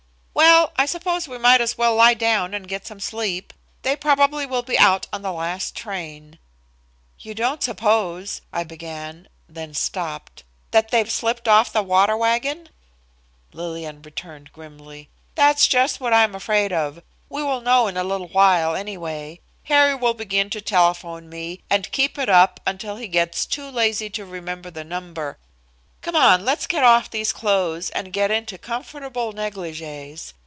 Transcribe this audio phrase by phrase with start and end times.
[0.33, 3.53] "Well, I suppose we might as well lie down and get some sleep.
[3.83, 6.39] They probably will be out on the last train."
[7.19, 10.43] "You don't suppose," I began, then stopped.
[10.71, 12.69] "That they've slipped off the water wagon?"
[13.53, 15.09] Lillian returned grimly.
[15.35, 17.03] "That's just what I'm afraid of.
[17.29, 19.41] We will know in a little while, anyway.
[19.65, 24.09] Harry will begin to telephone me, and keep it up until he gets too lazy
[24.11, 25.37] to remember the number.
[26.01, 30.33] Come on, let's get off these clothes and get into comfortable negligees.